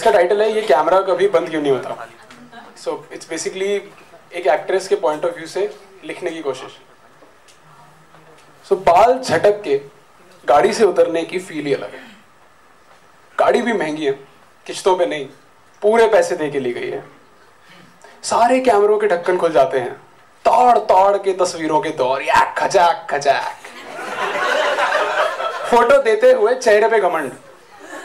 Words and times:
इसका 0.00 0.10
टाइटल 0.10 0.42
है 0.42 0.52
ये 0.52 0.60
कैमरा 0.62 1.00
कभी 1.02 1.26
बंद 1.28 1.48
क्यों 1.50 1.60
नहीं 1.62 1.72
होता? 1.72 2.06
सो 2.76 2.92
इट्स 3.12 3.28
बेसिकली 3.28 3.66
एक 4.32 4.46
एक्ट्रेस 4.46 4.86
के 4.88 4.96
पॉइंट 4.96 5.24
ऑफ़ 5.24 5.34
व्यू 5.34 5.46
से 5.46 5.64
लिखने 6.04 6.30
की 6.30 6.40
कोशिश। 6.42 6.78
सो 8.66 8.74
so, 8.74 8.80
बाल 8.80 9.18
झटक 9.18 9.60
के 9.62 9.76
गाड़ी 10.44 10.72
से 10.72 10.84
उतरने 10.84 11.22
की 11.24 11.38
फील 11.38 11.66
ही 11.66 11.74
अलग 11.74 11.94
है। 11.94 12.00
गाड़ी 13.38 13.62
भी 13.62 13.72
महँगी 13.72 14.06
है 14.06 14.12
किश्तों 14.66 14.96
पे 14.98 15.06
नहीं 15.06 15.26
पूरे 15.82 16.06
पैसे 16.08 16.36
दे 16.36 16.50
के 16.50 16.60
ली 16.60 16.72
गई 16.72 16.90
है। 16.90 17.04
सारे 18.22 18.60
कैमरों 18.60 18.98
के 18.98 19.06
ढक्कन 19.06 19.36
खुल 19.36 19.52
जाते 19.52 19.78
हैं। 19.78 19.92
ताड़ 20.44 20.78
ताड़ 20.88 21.16
के 21.18 21.32
तस्वीरों 21.34 21.80
के 21.80 21.90
दौर 22.00 22.22
या 22.22 22.44
खचाक 22.54 23.06
खचाक 23.10 23.68
फ़ोटो 25.70 26.02
देते 26.02 26.32
हुए 26.32 26.54
चेहरे 26.54 26.88
पे 26.88 27.00
घमंड 27.00 27.32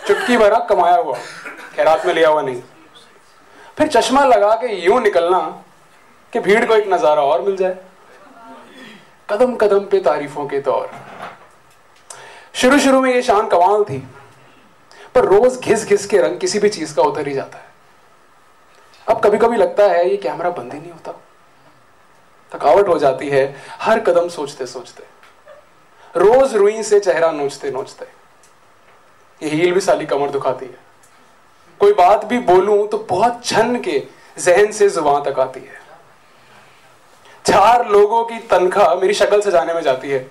चुटकी 0.07 0.37
भरा 0.37 0.59
कमाया 0.69 0.95
हुआ। 0.95 1.17
खैरात 1.75 2.05
में 2.05 2.13
लिया 2.13 2.29
हुआ 2.29 2.41
नहीं। 2.41 2.61
फिर 3.77 3.87
चश्मा 3.87 4.23
लगा 4.25 4.53
के 4.55 4.73
यूँ 4.75 5.01
निकलना 5.01 5.39
कि 6.33 6.39
भीड़ 6.39 6.65
को 6.65 6.75
एक 6.75 6.87
नज़ारा 6.89 7.21
और 7.23 7.41
मिल 7.41 7.55
जाए। 7.57 7.77
कदम 9.29 9.55
कदम 9.55 9.85
पे 9.85 9.99
तारीफों 10.01 10.45
के 10.47 10.59
दौर। 10.61 10.89
शुरू 12.55 12.79
शुरू 12.79 13.01
में 13.01 13.13
ये 13.13 13.21
शान 13.21 13.47
कमाल 13.47 13.83
थी, 13.83 13.97
पर 15.15 15.25
रोज 15.25 15.57
घिस 15.59 15.85
घिस 15.87 16.05
के 16.05 16.21
रंग 16.21 16.39
किसी 16.39 16.59
भी 16.59 16.69
चीज़ 16.69 16.95
का 16.95 17.03
उतर 17.03 17.27
ही 17.27 17.33
जाता 17.33 17.57
है। 17.57 17.73
अब 19.07 19.19
कभी 19.23 19.37
कभी 19.37 19.57
लगता 19.57 19.83
है 19.83 20.09
ये 20.09 20.17
कैमरा 20.17 20.49
बंद 20.51 20.73
ही 20.73 20.79
नहीं 20.79 20.91
होता। 20.91 21.11
थकावट 22.51 22.87
हो 22.87 22.97
जाती 22.99 23.29
है 23.29 23.43
हर 23.81 23.99
कदम 23.99 24.27
सोचते 24.29 24.65
सोचते। 24.67 25.03
रोज 26.15 26.55
रुई 26.55 26.83
से 26.83 26.99
चेहरा 26.99 27.31
नोचते 27.31 27.71
नोचते। 27.71 28.05
ये 29.41 29.49
हील 29.51 29.73
भी 29.73 29.81
साली 29.81 30.05
कमर 30.05 30.29
दुखाती 30.29 30.65
है। 30.65 30.77
कोई 31.79 31.93
बात 31.93 32.25
भी 32.25 32.39
बोलूँ 32.41 32.87
तो 32.87 32.97
बहुत 33.09 33.45
छन 33.45 33.75
के 33.85 34.01
जहन 34.37 34.71
से 34.71 34.89
ज़ुबान 34.89 35.23
तक 35.23 35.39
आती 35.39 35.59
है। 35.59 35.83
चार 37.45 37.87
लोगों 37.89 38.23
की 38.25 38.39
तनख्वाह 38.49 38.93
मेरी 38.95 39.13
शक्ल 39.13 39.41
से 39.41 39.51
जाने 39.51 39.73
में 39.73 39.81
जाती 39.81 40.09
है। 40.09 40.27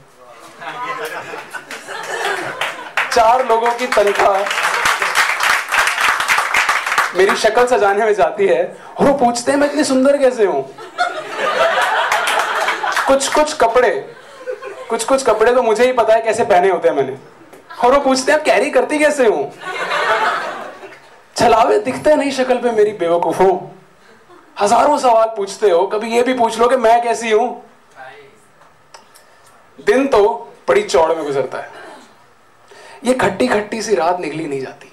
चार 3.12 3.46
लोगों 3.48 3.70
की 3.70 3.86
तनख्वाह 3.88 4.62
मेरी 7.16 7.36
शक्ल 7.36 7.66
सजाने 7.66 8.04
में 8.04 8.14
जाती 8.14 8.46
है। 8.46 8.62
और 8.98 9.06
वो 9.06 9.12
पूछते 9.14 9.52
हैं, 9.52 9.58
मैं 9.58 9.68
इतनी 9.68 9.84
सुंदर 9.84 10.16
कैसे 10.18 10.44
हूँ? 10.46 10.62
कुछ 13.06 13.28
कुछ 13.28 13.52
कपड़े, 13.56 13.90
कुछ 14.88 15.04
कुछ 15.04 15.22
कपड़े 15.26 15.54
तो 15.54 15.62
मुझे 15.62 15.84
ही 15.86 15.92
पता 15.92 16.14
है 16.14 16.20
कैसे 16.22 16.44
पहने 16.44 16.70
होते 16.70 16.88
हैं 16.88 16.94
मैंने। 16.96 17.16
और 17.84 17.94
वो 17.94 18.00
पूछते 18.00 18.32
हैं, 18.32 18.38
आप 18.38 18.44
कैरी 18.44 18.70
करती 18.70 18.98
कैसे 18.98 19.26
हूँ? 19.26 19.52
छलावे 21.36 21.78
दिखते 21.80 22.14
नहीं 22.14 22.30
शक्ल 22.30 22.58
पे 22.58 22.70
मेरी 22.70 22.92
बेवकूफ़ 22.94 23.42
हज़ारों 24.56 24.98
सवाल 24.98 25.28
पूछते 25.36 25.70
हो, 25.70 25.86
कभी 25.86 26.14
ये 26.14 26.22
भी 26.22 26.34
पूछ 26.34 26.58
लो 26.58 26.68
कि 26.68 26.77
मैं 26.77 27.02
कैसी 27.02 27.30
हूँ? 27.30 27.62
दिन 29.78 30.06
तो 30.08 30.22
बड़ी 30.68 30.82
चौड़ 30.82 31.12
में 31.12 31.24
गुजरता 31.24 31.58
है। 31.58 31.82
ये 33.05 33.14
खट्टी 33.14 33.46
खट्टी 33.48 33.80
सी 33.82 33.94
रात 33.94 34.20
निकली 34.20 34.46
नहीं 34.46 34.60
जाती। 34.60 34.92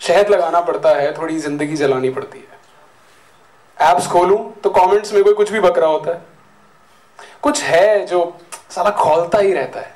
शहद 0.00 0.30
लगाना 0.30 0.60
पड़ता 0.60 0.88
है, 0.90 1.12
थोड़ी 1.18 1.38
ज़िंदगी 1.38 1.76
जलानी 1.76 2.10
पड़ती 2.10 2.38
है। 2.38 3.90
एप्स 3.90 4.06
खोलूं 4.06 4.38
तो 4.62 4.70
कमेंट्स 4.70 5.12
में 5.12 5.22
कोई 5.24 5.34
कुछ 5.34 5.50
भी 5.50 5.60
बकरा 5.60 5.86
होता 5.86 6.12
है। 6.12 6.22
कुछ 7.42 7.62
है 7.62 8.06
जो 8.06 8.24
साला 8.70 8.90
खोलता 8.96 9.38
ही 9.38 9.52
रहता 9.52 9.80
है। 9.80 9.94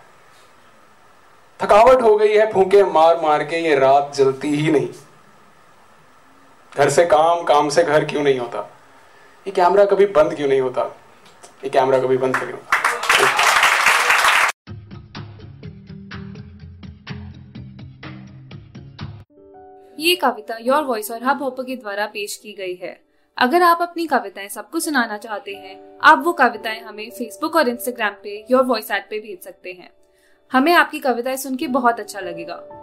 थकावट 1.60 2.02
हो 2.02 2.14
गई 2.16 2.32
है, 2.32 2.52
फूके 2.52 2.82
मार 2.84 3.20
मार 3.20 3.44
के 3.44 3.56
ये 3.58 3.74
रात 3.74 4.12
जलती 4.14 4.54
ही 4.54 4.70
नहीं। 4.72 4.88
घर 6.76 6.90
से 6.90 7.04
काम 7.04 7.42
काम 7.42 7.68
से 7.68 7.82
घर 7.82 8.04
क्यों 8.04 8.22
नहीं 8.22 8.38
होता? 8.38 8.78
ये 9.46 9.50
कैमरा 9.50 9.84
कभी 9.84 10.06
बंद 10.06 10.34
क्यों 10.34 10.48
नहीं 10.48 10.60
होता? 10.60 10.96
ये 11.64 11.70
कैमरा 11.70 11.98
कभी 11.98 12.16
बंद 12.16 12.36
क्यों 12.36 12.48
ये 19.98 20.16
कविता 20.16 20.56
योर 20.60 20.82
वॉइस 20.82 21.10
और 21.10 21.22
हब 21.22 21.42
हॉपर 21.42 21.62
के 21.62 21.76
द्वारा 21.76 22.06
पेश 22.06 22.36
की 22.36 22.52
गई 22.52 22.74
है। 22.74 23.04
अगर 23.38 23.62
आप 23.62 23.78
अपनी 23.82 24.06
कविताएँ 24.06 24.48
सबको 24.48 24.80
सुनाना 24.80 25.16
चाहते 25.18 25.54
हैं, 25.54 25.98
आप 26.02 26.22
वो 26.24 26.32
कविताएँ 26.32 26.80
हमें 26.80 27.10
फेसबुक 27.10 27.56
और 27.56 27.68
इंस्टाग्राम 27.68 28.12
पे 28.22 28.46
योर 28.50 28.62
वॉइस 28.62 28.90
ऐप 28.90 29.06
पे 29.10 29.18
भेज 29.18 29.44
सकते 29.44 29.72
हैं। 29.72 29.90
हमें 30.52 30.72
आपकी 30.72 30.98
कविताएँ 30.98 31.36
सुन 31.36 31.56
के 31.56 31.66
बहुत 31.66 32.00
अच्छा 32.00 32.20
लगेगा। 32.20 32.82